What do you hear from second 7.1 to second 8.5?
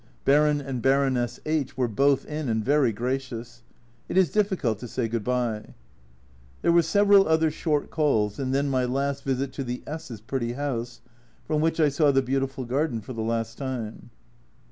other short calls,